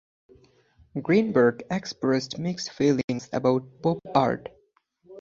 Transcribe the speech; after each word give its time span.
Greenberg 0.99 1.61
expressed 1.69 2.39
mixed 2.39 2.71
feelings 2.71 3.29
about 3.31 3.83
pop 3.83 3.99
art. 4.15 4.49